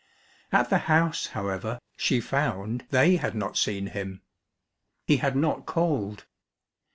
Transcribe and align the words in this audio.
At 0.51 0.71
the 0.71 0.79
house, 0.89 1.27
however, 1.27 1.79
she 1.95 2.19
found 2.19 2.87
they 2.89 3.17
had 3.17 3.35
not 3.35 3.55
seen 3.55 3.85
him. 3.85 4.23
He 5.05 5.17
had 5.17 5.35
not 5.35 5.67
called. 5.67 6.25